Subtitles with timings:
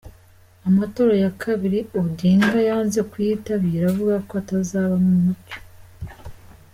[0.69, 5.57] Amatora ya kabiri Odinga yanze kuyitabira avuga ko atazaba mu mucyo.